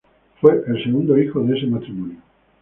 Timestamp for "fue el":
0.41-0.83